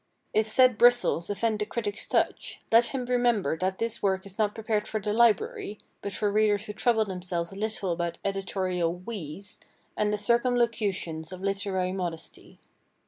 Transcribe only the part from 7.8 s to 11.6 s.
about editorial "we's" and the circumlocutions of